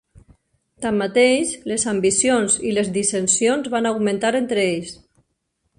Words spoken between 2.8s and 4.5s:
dissensions van augmentar